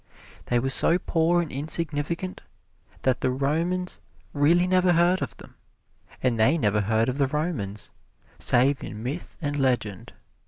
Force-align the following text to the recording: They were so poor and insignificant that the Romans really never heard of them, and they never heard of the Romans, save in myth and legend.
They 0.47 0.57
were 0.57 0.71
so 0.71 0.97
poor 0.97 1.43
and 1.43 1.51
insignificant 1.51 2.41
that 3.03 3.21
the 3.21 3.29
Romans 3.29 3.99
really 4.33 4.65
never 4.65 4.93
heard 4.93 5.21
of 5.21 5.37
them, 5.37 5.53
and 6.23 6.39
they 6.39 6.57
never 6.57 6.81
heard 6.81 7.07
of 7.07 7.19
the 7.19 7.27
Romans, 7.27 7.91
save 8.39 8.83
in 8.83 9.03
myth 9.03 9.37
and 9.41 9.59
legend. 9.59 10.13